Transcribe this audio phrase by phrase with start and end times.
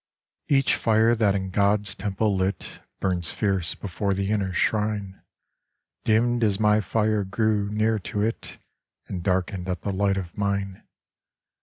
[0.47, 5.21] Each Jire that in God's temple lit Burns Jierce before the inner shrine,
[6.05, 8.57] Dimmed as my Jire grew near to it
[9.05, 10.87] And darkened at the light of mine.